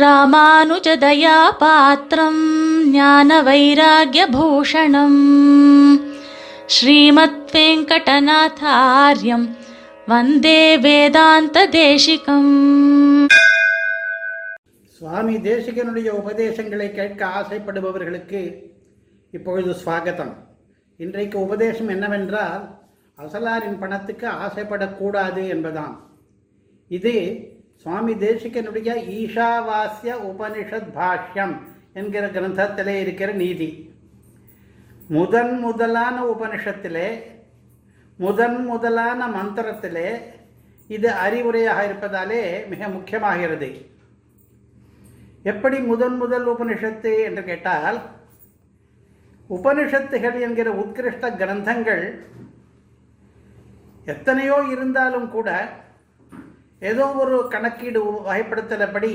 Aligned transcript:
ராமானுஜதயா 0.00 1.56
பாத்திரம் 1.58 2.44
ஞான 2.90 3.42
வைராகியபூஷணம் 3.42 5.18
ஸ்ரீமத் 6.66 7.50
வெங்கடநாதாரியம் 7.52 9.46
வந்தே 10.06 10.78
வேதாந்த 10.78 11.66
தேசிகம் 11.66 12.54
சுவாமி 14.86 15.36
தேசிகனுடைய 15.36 16.08
உபதேசங்களை 16.08 16.92
கேட்க 16.92 17.26
ஆசைப்படுபவர்களுக்கு 17.26 18.70
இப்பொழுது 19.30 19.76
ஸ்வாகதம். 19.84 20.34
இன்றைக்கு 20.96 21.40
உபதேசம் 21.40 21.88
என்னவென்றால் 21.88 22.78
அசலாரின் 23.18 23.78
பணத்துக்கு 23.78 24.28
ஆசைப்படக்கூடாது 24.28 25.42
என்பதாம். 25.54 25.96
இது 26.88 27.14
சுவாமி 27.82 28.12
தேசிகனுடைய 28.24 28.90
ஈஷாவாஸ்ய 29.18 30.12
உபனிஷத் 30.30 30.90
பாஷ்யம் 30.96 31.54
என்கிற 32.00 32.24
கிரந்தத்திலே 32.26 32.94
இருக்கிற 33.04 33.30
நீதி. 33.32 33.70
முதன் 35.16 35.54
முதலான 35.64 36.16
உபனிஷத்திலே 36.32 37.08
முதன் 38.18 38.58
முதலான 38.66 39.20
மந்திரத்திலே 39.36 40.08
இது 40.90 41.08
அறிவுரையாக 41.24 41.80
இருப்பதாலே 41.88 42.42
மிக 42.68 42.88
முக்கியமாகிறது. 42.96 43.70
எப்படி 45.50 45.78
முதன் 45.90 46.16
முதல் 46.16 46.46
உபனிஷத்து 46.54 47.12
என்று 47.28 47.44
கேட்டால் 47.44 47.98
உபனிஷத்துகள் 49.50 50.36
என்கிற 50.46 50.68
உத்கிருஷ்ட 50.82 51.28
கிரந்தங்கள் 51.40 52.04
எத்தனையோ 54.04 54.56
இருந்தாலும் 54.74 55.30
கூட 55.30 55.48
ஏதோ 56.90 57.04
ஒரு 57.22 57.36
கணக்கீடு 57.54 58.00
வகைப்படுத்தலப்படி 58.28 59.12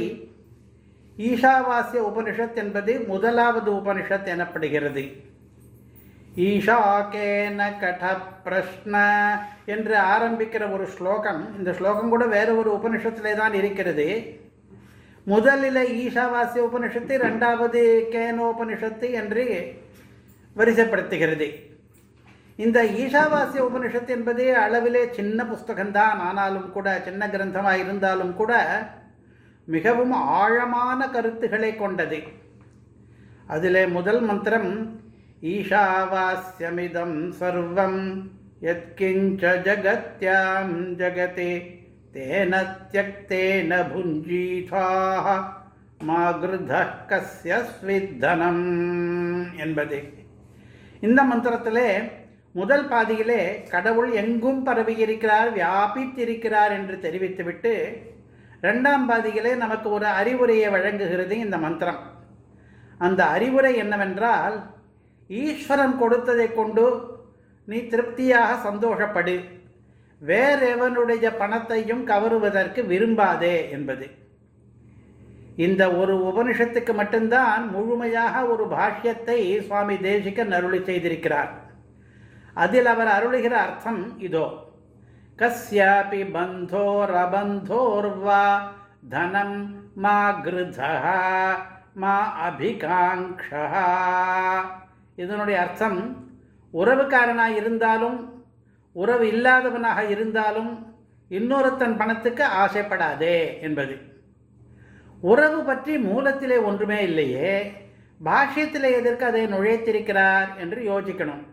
ஈஷாவாசிய 1.29 2.01
உபனிஷத் 2.09 2.59
என்பது 2.63 2.93
முதலாவது 3.11 3.69
உபனிஷத் 3.79 4.31
எனப்படுகிறது. 4.33 5.03
ஈஷாக்கேன 6.47 7.59
கட 7.81 8.03
பிரஷ்ன 8.45 8.95
என்று 9.75 9.95
ஆரம்பிக்கிற 10.13 10.63
ஒரு 10.75 10.85
ஸ்லோகம் 10.95 11.41
இந்த 11.57 11.71
ஸ்லோகம் 11.79 12.11
கூட 12.13 12.25
வேறு 12.35 12.51
ஒரு 12.59 12.69
உபனிஷத்திலே 12.77 13.33
தான் 13.41 13.55
இருக்கிறது. 13.61 14.07
முதலில் 15.33 15.81
ஈஷாவாசிய 16.03 16.67
உபனிஷத்து 16.67 17.15
ரெண்டாவது 17.27 17.81
கேனோபனிஷத்து 18.13 19.09
என்று 19.21 19.45
வரிசைப்படுத்துகிறது. 20.55 21.47
இந்த 22.65 22.79
ஈஷாவாசிய 23.01 23.63
உபனிஷத்து 23.67 24.11
என்பது 24.17 24.43
அளவிலே 24.65 25.01
சின்ன 25.17 25.43
புஸ்தகம்தான். 25.43 26.19
ஆனாலும் 26.27 26.69
கூட 26.71 26.87
சின்ன 27.07 27.27
கிரந்தமாக 27.33 27.81
இருந்தாலும் 27.83 28.33
கூட 28.39 28.53
மிகவும் 29.67 30.15
ஆழமான 30.41 30.99
கருத்துக்களை 31.15 31.71
கொண்டது. 31.75 32.19
அதிலே 33.47 33.83
முதல் 33.97 34.21
மந்திரம் 34.29 34.71
ஈஷாவாஸ்யமிதம் 35.53 37.17
சர்வம் 37.39 38.01
எத்கிஞ்ச 38.71 39.41
ஜகத்யாம் 39.67 40.75
ஜகதே 41.01 41.51
தேன 42.13 42.53
தியக்தேன 42.91 43.71
புஞ்சீதாக 43.93 45.25
மாகிருத 46.07 46.73
கசிய 47.09 47.59
ஸ்வித்தனம் 47.71 48.65
என்பது. 49.65 49.99
இந்த 51.07 51.21
மந்திரத்திலே 51.31 51.89
முதல் 52.59 52.85
பாதியிலே 52.91 53.41
கடவுள் 53.73 54.11
எங்கும் 54.21 54.61
பரவியிருக்கிறார் 54.67 55.49
வியாபித்திருக்கிறார் 55.57 56.73
என்று 56.77 56.95
தெரிவித்துவிட்டு 57.05 57.73
ரெண்டாம் 58.65 59.05
பாதியிலே 59.09 59.51
நமக்கு 59.63 59.87
ஒரு 59.97 60.07
அறிவுரையை 60.19 60.69
வழங்குகிறது 60.75 61.35
இந்த 61.45 61.57
மந்திரம். 61.65 61.99
அந்த 63.05 63.21
அறிவுரை 63.35 63.73
என்னவென்றால் 63.83 64.55
ஈஸ்வரன் 65.29 65.95
கொடுத்ததை 66.01 66.47
கொண்டு 66.53 66.85
நீ 67.67 67.79
திருப்தியாக 67.91 68.55
சந்தோஷப்படு. 68.67 69.35
வேறெவனுடைய 70.21 71.25
பணத்தையும் 71.41 72.03
கவருவதற்கு 72.11 72.81
விரும்பாதே 72.93 73.55
என்பது. 73.75 74.07
இந்த 75.65 75.83
ஒரு 75.99 76.13
உபனிஷத்துக்கு 76.29 76.93
மட்டும்தான் 77.01 77.63
முழுமையாக 77.75 78.43
ஒரு 78.53 78.65
பாஷ்யத்தை 78.75 79.39
சுவாமி 79.67 79.95
தேசிகன் 80.09 80.53
அருளி 80.57 80.81
செய்திருக்கிறார். 80.89 81.51
அதில் 82.63 82.89
அவர் 82.93 83.09
அருளுகிற 83.15 83.53
அர்த்தம் 83.65 84.01
இதோ. 84.27 84.45
கஸ்யாபி 85.39 86.21
பந்தோரபந்தோர்வா 86.35 88.43
தனம் 89.13 89.57
மா 90.03 90.17
கிருதா 90.45 90.93
மா 92.01 92.15
அபிகாங்ஷா 92.47 93.63
இதனுடைய 95.23 95.57
அர்த்தம் 95.65 95.99
உறவுக்காரனாக 96.73 97.57
இருந்தாலும் 97.59 98.17
உறவு 98.95 99.25
இல்லாதவனாக 99.33 99.99
இருந்தாலும் 100.13 100.71
இன்னொருத்தன் 101.31 101.95
பணத்துக்கு 102.01 102.43
ஆசைப்படாதே 102.63 103.37
என்பது. 103.67 103.95
உறவு 105.31 105.59
பற்றி 105.69 105.93
மூலத்திலே 106.07 106.57
ஒன்றுமே 106.69 106.99
இல்லையே 107.09 107.51
பாஷ்யத்திலே 108.25 108.89
எதற்கு 108.99 109.23
அதை 109.29 109.43
நுழைத்திருக்கிறார் 109.53 110.49
என்று 110.63 110.79
யோசிக்கணும். 110.91 111.43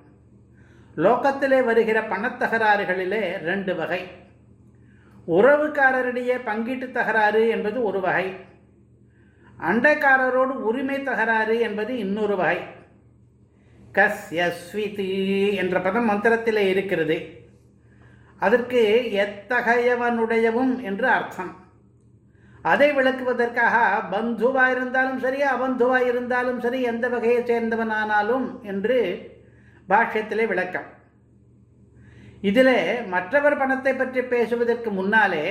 லோகத்திலே 0.97 1.65
வருகிற 1.65 2.01
பணத்தகராறுகளிலே 2.01 3.39
ரெண்டு 3.39 3.75
வகை. 3.75 4.07
உறவுக்காரரிடையே 5.29 6.37
பங்கீட்டு 6.45 6.93
தகராறு 6.93 7.49
என்பது 7.49 7.83
ஒரு 7.83 8.01
வகை. 8.01 8.35
அண்டைக்காரரோடு 9.61 10.55
உரிமை 10.69 11.03
தகராறு 11.03 11.61
என்பது 11.61 11.99
இன்னொரு 11.99 12.37
வகை. 12.37 12.59
கஸ்யஸ்விதி 13.93 15.55
என்ற 15.55 15.81
பதம் 15.81 16.11
மந்திரத்திலே 16.11 16.69
இருக்கிறது. 16.69 17.29
அதற்கு 18.39 19.11
எத்தகையவனுடையவும் 19.13 20.83
என்று 20.83 21.09
அர்த்தம். 21.09 21.53
அதை 22.63 22.93
விளக்குவதற்காக 22.93 23.77
பந்துவா 24.11 24.71
இருந்தாலும் 24.71 25.19
சரி 25.19 25.43
அபந்துவா 25.43 26.07
இருந்தாலும் 26.07 26.61
சரி 26.61 26.83
எந்த 26.83 27.09
வகையை 27.09 27.43
சேர்ந்தவனானாலும் 27.43 28.61
என்று 28.63 29.33
பாஷ்யத்திலே 29.89 30.47
விளக்கம். 30.53 30.89
இதிலே 32.41 32.79
மற்றவர் 33.15 33.57
பணத்தை 33.57 33.93
பற்றி 33.95 34.23
பேசுவதற்கு 34.23 34.91
முன்னாலே 34.91 35.45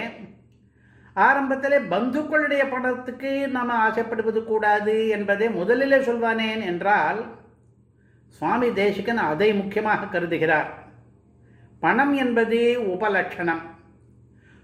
ஆரம்பத்திலே 1.15 1.77
பந்துக்களுடைய 1.93 2.63
பணத்துக்கு 2.69 3.31
நாம் 3.55 3.73
ஆசைப்படுவது 3.85 4.39
கூடாது 4.43 4.95
என்பதை 5.15 5.47
முதலிலே 5.49 5.97
சொல்வானேன் 5.97 6.61
என்றால் 6.71 7.19
சுவாமி 8.39 8.69
தேசிகன் 8.73 9.21
அதை 9.31 9.49
முக்கியமாக 9.53 10.05
கருதுகிறார். 10.05 10.69
பணம் 11.79 12.13
என்பது 12.23 12.59
உபலட்சணம். 12.93 13.63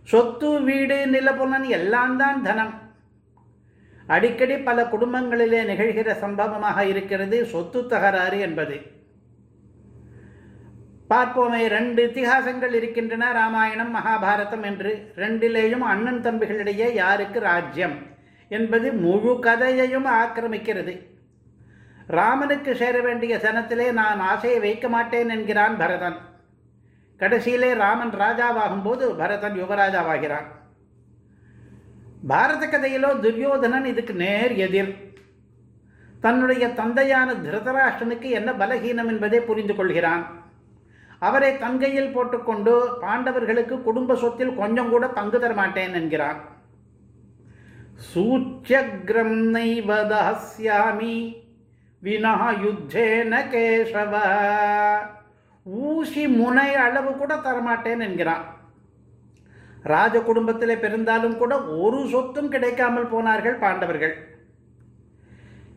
சொத்து 0.08 0.52
வீடு 0.62 0.98
நிலப்புலன் 1.08 1.68
எல்லாம் 1.78 2.16
தான் 2.18 2.40
தனம். 2.44 2.74
அடிக்கடி 4.08 4.58
பல 4.70 4.84
குடும்பங்களிலே 4.84 5.60
நிகழ்கிற 5.66 6.16
சம்பவமாக 6.24 6.86
இருக்கிறது 6.86 7.40
சொத்து 7.46 7.82
தகராறு 7.88 8.40
என்பது. 8.40 8.78
பார்ப்போமே 11.10 11.68
ரெண்டு 11.68 12.08
இத்திகாசங்கள் 12.08 12.74
இருக்கின்றன 12.74 13.32
ராமாயணம் 13.32 13.96
மகாபாரதம் 13.96 14.64
என்று. 14.64 15.12
ரெண்டிலேயும் 15.16 15.86
அண்ணன் 15.92 16.22
தம்பிகளிடையே 16.22 16.94
யாருக்கு 16.94 17.40
ராஜ்யம் 17.40 17.96
என்பது 18.48 18.94
முழு 18.94 19.40
கதையையும் 19.40 20.06
ஆக்கிரமிக்கிறது. 20.06 20.94
ராமனுக்கு 22.08 22.76
சேர 22.76 23.02
வேண்டிய 23.02 23.38
சனத்திலே 23.38 23.92
நான் 23.92 24.20
ஆசையை 24.20 24.60
வைக்க 24.60 24.90
மாட்டேன் 24.90 25.30
என்கிறான் 25.30 25.78
பரதன். 25.78 26.18
கடைசியிலே 27.20 27.74
ராமன் 27.74 28.10
ராஜாவாகும் 28.10 28.84
போது 28.84 29.16
பரதன் 29.16 29.58
யுவராஜாவாகிறான். 29.62 30.48
பாரத 32.28 32.66
கதையிலோ 32.66 33.20
துரியோதனன் 33.20 33.86
இதுக்கு 33.86 34.14
நேர் 34.14 34.54
எதிர். 34.56 34.92
தன்னுடைய 36.22 36.68
தந்தையான 36.70 37.34
திருதராஷ்டனுக்கு 37.34 38.30
என்ன 38.40 38.52
பலகீனம் 38.52 39.08
என்பதை 39.08 39.40
புரிந்து 39.40 39.76
கொள்கிறான். 39.76 40.24
அவரை 41.28 41.50
தங்கையில் 41.64 42.14
போட்டுக்கொண்டு 42.16 42.74
பாண்டவர்களுக்கு 43.04 43.76
குடும்ப 43.88 44.16
சொத்தில் 44.22 44.58
கொஞ்சம் 44.62 44.92
கூட 44.94 45.06
பங்கு 45.18 45.40
தர 45.44 45.54
மாட்டேன் 45.60 45.98
என்கிறான் 46.00 46.40
சூச்சகிரம் 48.10 49.40
நைவதாஸ்யாமி 49.56 51.16
வினா 52.02 52.34
யுத்தேன 52.64 53.42
கேசவ. 53.54 54.14
ஊசி 55.90 56.24
முனை 56.40 56.70
அளவு 56.86 57.12
கூட 57.22 57.34
தரமாட்டேன் 57.48 58.04
என்கிறான் 58.08 58.46
ராஜ 59.92 60.16
குடும்பத்தில் 60.30 60.82
பிறந்தாலும் 60.84 61.36
கூட 61.42 61.54
ஒரு 61.84 62.00
சொத்தும் 62.14 62.52
கிடைக்காமல் 62.54 63.12
போனார்கள் 63.14 63.62
பாண்டவர்கள். 63.64 64.16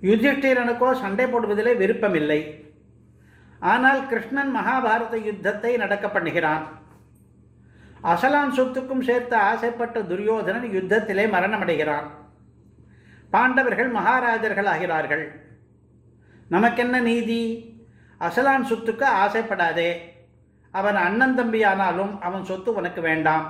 யுதிஷ்டிரனுக்கோ 0.08 0.88
சண்டை 1.02 1.26
போடுவதிலே 1.32 1.72
விருப்பமில்லை. 1.82 2.40
ஆனால் 3.62 4.06
கிருஷ்ணன் 4.06 4.56
மகாபாரத 4.56 5.16
யுத்தத்தை 5.24 5.76
நடக்க 5.76 6.06
பண்ணுகிறான். 6.06 6.62
அசலான் 8.02 8.56
சொத்துக்கும் 8.56 9.00
சேர்த்து 9.00 9.36
ஆசைப்பட்ட 9.36 10.02
துரியோதனன் 10.02 10.64
யுத்தத்திலே 10.64 11.24
மரணமடைகிறான். 11.34 12.06
பாண்டவர்கள் 13.30 13.92
மகாராஜர்கள் 13.92 14.70
ஆகிறார்கள். 14.74 15.24
நமக்கென்ன 16.48 17.00
நீதி? 17.00 17.42
அசலான் 18.20 18.68
சொத்துக்கு 18.70 19.06
ஆசைப்படாதே. 19.24 19.90
அவன் 20.70 20.96
அண்ணன் 20.96 21.38
தம்பியானாலும் 21.38 22.20
அவன் 22.20 22.44
சொத்து 22.44 22.74
உனக்கு 22.74 23.00
வேண்டாம். 23.00 23.46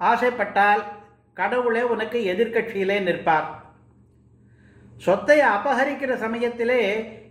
ஆசைப்பட்டால் 0.00 0.82
கடவுளே 1.34 1.82
உனக்கு 1.82 2.18
எதிர்க்கட்சியிலே 2.34 3.02
நிற்பார். 3.02 3.61
சொத்தை 5.04 5.36
அபகரிக்கிற 5.52 6.12
சமயத்திலே 6.24 6.82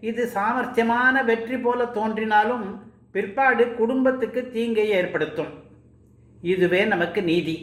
இது 0.10 0.24
சாமர்த்தியமான 0.36 1.16
வெற்றி 1.30 1.58
போல 1.58 1.86
தோன்றினாலும் 1.98 2.66
பிற்பாடு 3.14 3.64
குடும்பத்துக்கு 3.80 4.42
தீங்கை 4.56 4.88
ஏற்படுத்தும். 5.00 5.52
இதுவே 6.54 6.82
நமக்கு 6.94 7.22
நீதி. 7.30 7.56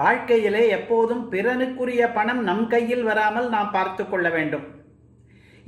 வாழ்க்கையிலே 0.00 0.62
எப்போதும் 0.76 1.22
பிறனுக்குரிய 1.32 2.02
பணம் 2.16 2.42
நம் 2.48 2.64
கையில் 2.72 3.04
வராமல் 3.08 3.48
நாம் 3.54 3.70
பார்த்து 3.76 4.04
கொள்ள 4.04 4.28
வேண்டும். 4.36 4.64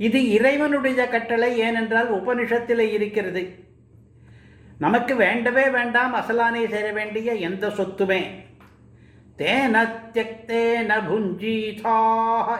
இது 0.07 0.19
இறைவனுடைய 0.35 1.01
கட்டளை 1.13 1.51
ஏனென்றால் 1.67 2.09
உபனிஷத்திலே 2.17 2.87
இருக்கிறது. 2.97 3.43
நமக்கு 4.85 5.13
வேண்டவே 5.23 5.65
வேண்டாம் 5.77 6.15
அசலானை 6.21 6.63
சேர 6.73 6.87
வேண்டிய 6.97 7.29
எந்த 7.47 7.67
சொத்துமே. 7.77 8.21
தேன 9.37 9.75
தியக்தேன 10.13 10.91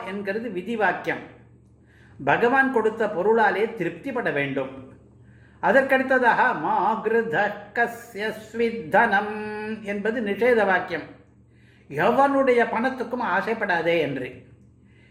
என்கிறது 0.05 0.51
விதி 0.51 0.75
வாக்கியம் 0.75 1.23
பகவான் 2.23 2.71
கொடுத்த 2.71 3.05
பொருளாலே 3.05 3.63
திருப்திப்பட 3.79 4.33
வேண்டும். 4.33 4.69
அதற்கடுத்ததாக 5.61 6.59
மா 6.59 7.03
கிருத 7.05 7.51
கஸ்யஸ்வித்தனம் 7.73 9.33
என்பது 9.81 10.21
நிஷேத 10.21 10.65
வாக்கியம். 10.65 11.01
எவனுடைய 11.89 12.61
பணத்துக்கும் 12.73 13.25
ஆசைப்படாதே 13.35 13.99
என்று. 13.99 14.29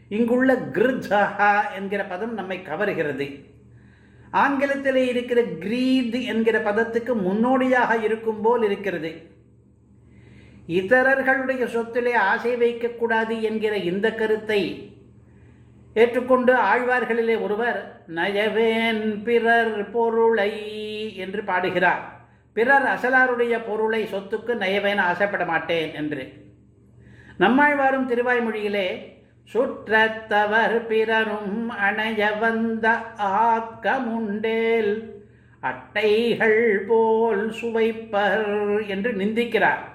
இங்குள்ள 0.08 0.54
கிருதஹா 0.54 1.52
என்கிற 1.74 2.04
பதம் 2.04 2.34
நம்மை 2.34 2.62
கவருகிறது. 2.62 3.44
ஆங்கிலத்தில் 4.30 4.96
இருக்கிற 4.96 5.42
கிரீத் 5.42 6.26
என்கிற 6.26 6.58
பதத்துக்கு 6.58 7.14
முன்னோடியாக 7.20 7.96
இருக்கும் 7.96 8.40
போல் 8.42 8.62
இருக்கிறது. 8.62 9.34
இதரர்களுடைய 10.66 11.64
சொத்திலே 11.64 12.12
ஆசை 12.12 12.54
வைக்கக்கூடாது 12.56 13.40
என்கிற 13.40 13.76
இந்த 13.76 14.14
கருத்தை 14.14 14.92
ஏற்றுக்கொண்டு 15.94 16.54
ஆழ்வார்களிலே 16.54 17.40
ஒருவர் 17.40 18.04
நயவேன் 18.14 19.22
பிறர் 19.22 19.90
பொருளை 19.90 20.52
என்று 21.16 21.42
பாடுகிறார். 21.44 22.02
பிறர் 22.52 22.82
அசலாருடைய 22.82 23.64
பொருளை 23.66 24.04
சொத்துக்கு 24.04 24.52
நயவேன் 24.54 24.96
ஆசைப்பட 24.96 25.44
மாட்டேன் 25.44 25.94
என்று. 25.94 26.32
நம்மாழ்வாரும் 27.38 28.08
திருவாய்மொழியிலே 28.08 29.14
சுற்றத்தவர் 29.54 30.86
பிறரும் 30.86 31.68
அணைய 31.68 32.38
வந்த 32.38 32.96
ஆக்கமுண்டேல் 33.18 34.94
அட்டைகள் 35.60 36.84
போல் 36.88 37.50
சுவைப்பர் 37.50 38.86
என்று 38.86 39.12
நிந்திக்கிறார். 39.12 39.94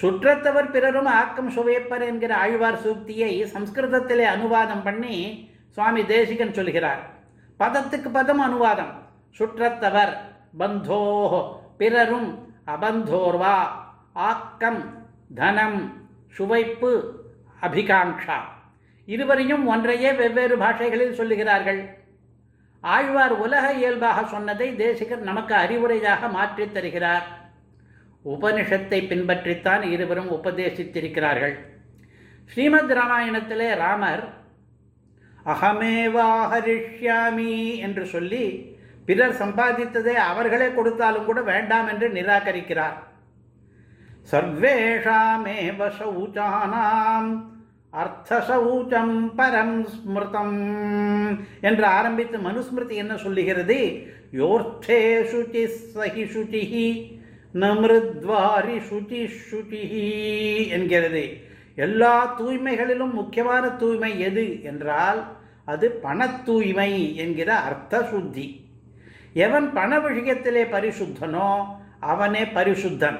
சுற்றத்தவர் 0.00 0.70
பிறரும் 0.70 1.06
ஆக்கம் 1.06 1.50
சுவைப்பர் 1.50 2.06
என்கிற 2.06 2.36
ஆழ்வார் 2.36 2.88
சூக்தியை 2.88 3.46
சம்ஸ்கிருதத்திலே 3.54 4.24
அனுவாதம் 4.24 4.82
பண்ணி 4.84 5.50
சுவாமி 5.70 6.06
தேசிகன் 6.06 6.54
சொல்கிறார். 6.54 7.00
பதத்துக்கு 7.60 8.08
பதம் 8.08 8.40
அனுவாதம். 8.40 8.92
சுற்றத்தவர் 9.38 10.16
பந்தோ 10.58 11.02
பிறரும் 11.78 12.54
அபந்தோர்வா 12.66 13.66
ஆக்கம் 14.12 15.06
தனம் 15.34 16.06
சுவைப்பு 16.28 17.22
அபிகாங்ஷா 17.62 18.38
இருவரையும் 19.06 19.66
ஒன்றையே 19.66 20.12
வெவ்வேறு 20.12 20.56
பாஷைகளில் 20.56 21.18
சொல்லுகிறார்கள். 21.18 21.88
ஆழ்வார் 22.80 23.32
உலக 23.32 23.72
இயல்பாக 23.72 24.26
சொன்னதை 24.26 24.76
தேசிகர் 24.76 25.18
நமக்கு 25.18 25.54
அறிவுரையாக 25.54 26.30
மாற்றித் 26.30 26.74
தருகிறார். 26.74 27.44
உபனிஷத்தை 28.34 29.00
பின்பற்றித்தான் 29.10 29.82
இருவரும் 29.94 30.30
உபதேசித்திருக்கிறார்கள். 30.38 31.56
ஸ்ரீமத் 32.50 32.94
ராமாயணத்திலே 32.98 33.68
ராமர் 33.82 34.24
அகமேவாஹரிஷ்யாமி 35.52 37.52
என்று 37.86 38.04
சொல்லி 38.14 38.44
பிறர் 39.08 39.36
சம்பாதித்ததை 39.42 40.14
அவர்களே 40.30 40.68
கொடுத்தாலும் 40.76 41.26
கூட 41.28 41.40
வேண்டாம் 41.50 41.88
என்று 41.92 42.06
நிராகரிக்கிறார். 42.16 42.96
சர்வேஷாமேவ 44.30 45.80
சௌச்சானாம் 45.98 47.30
அர்த்தசௌச்சம் 48.02 49.16
பரம் 49.38 49.78
ஸ்மிருதம் 49.92 50.58
என்று 51.68 51.86
ஆரம்பித்து 51.98 52.36
மனுஸ்மிருதி 52.48 52.94
என்ன 53.02 53.14
சொல்லுகிறது? 53.24 53.78
யோர்த்தே 54.40 55.00
சுச்சி 55.30 55.62
சகி 55.94 56.24
சுச்சிஹி 56.34 56.88
நமிருத்வாரி 57.60 58.76
சுச்சி 58.88 59.20
சுச்சிஹி 59.48 60.06
என்கிறது. 60.68 61.24
எல்லா 61.74 62.14
தூய்மைகளிலும் 62.38 63.12
முக்கியமான 63.12 63.68
தூய்மை 63.68 64.20
எது 64.20 64.62
என்றால் 64.62 65.20
அது 65.64 65.90
பண 65.90 66.28
தூய்மை 66.28 67.16
என்கிற 67.16 67.50
அர்த்த 67.68 68.04
சுத்தி 68.04 68.46
எவன் 69.32 69.72
பண 69.72 69.98
விஷயத்திலே 69.98 70.62
பரிசுத்தனோ 70.74 71.48
அவனே 72.00 72.42
பரிசுத்தன். 72.42 73.18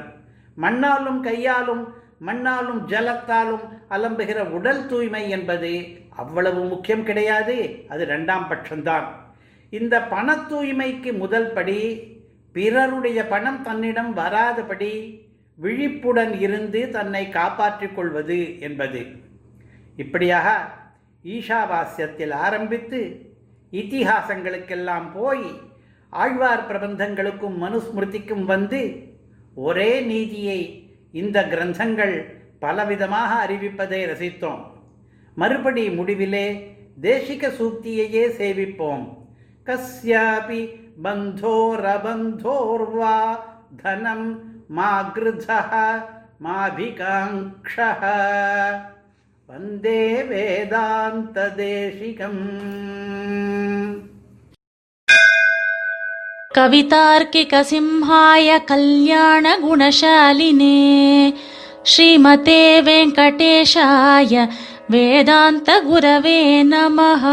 மண்ணாலும் 0.63 1.21
கையாலும் 1.21 1.85
மண்ணாலும் 2.27 2.81
ஜலத்தாலும் 2.89 3.65
அலம்புகிற 3.91 4.39
உடல் 4.51 4.87
தூய்மை 4.87 5.31
என்பது 5.31 5.73
அவ்வளவு 6.17 6.61
முக்கியம் 6.65 7.05
கிடையாது. 7.05 7.57
அது 7.89 8.03
ரெண்டாம் 8.05 8.47
பட்சம்தான். 8.51 9.07
இந்த 9.71 10.03
பண 10.03 10.37
தூய்மைக்கு 10.51 11.11
முதல் 11.19 11.53
படி 11.53 11.79
பிறருடைய 12.57 13.21
பணம் 13.33 13.61
தன்னிடம் 13.67 14.13
வராதபடி 14.19 14.93
விழிப்புடன் 15.59 16.33
இருந்து 16.45 16.81
தன்னை 16.97 17.23
காப்பாற்றிக் 17.37 17.97
கொள்வது 17.97 18.39
என்பது. 18.67 19.01
இப்படியாக 20.03 20.49
ஈஷாவாஸ்யத்தில் 21.35 22.35
ஆரம்பித்து 22.47 23.01
இத்திஹாசங்களுக்கெல்லாம் 23.73 25.07
போய் 25.17 25.47
ஆழ்வார் 26.23 26.67
பிரபந்தங்களுக்கும் 26.69 27.57
மனுஸ்மிருதிக்கும் 27.65 28.45
வந்து 28.53 28.81
ஒரே 29.67 29.91
நீதியை 30.11 30.61
இந்த 31.21 31.39
கிரந்தங்கள் 31.53 32.15
பலவிதமாக 32.65 33.31
அறிவிப்பதை 33.45 34.01
ரசித்தோம். 34.13 34.63
மறுபடி 35.41 35.85
முடிவிலே 35.99 36.47
தேசிக 37.07 37.51
சூக்தியையே 37.59 38.25
சேவிப்போம். 38.41 39.05
கஸ்யாபி 39.67 40.61
बन्धोरबन्धोर्वा 40.99 43.15
धनं 43.75 44.35
मा 44.75 45.13
गृधः 45.17 46.01
माभिकाङ्क्षः 46.43 48.01
वन्दे 49.51 50.23
वेदान्तदेशिकम्। 50.23 52.45
कवितार्किकसिंहाय 56.57 58.59
कल्याणगुणशालिने 58.59 60.79
श्रीमते 61.87 62.81
वेङ्कटेशाय 62.81 64.49
वेदान्तगुरवे 64.91 66.63
नमः। 66.63 67.25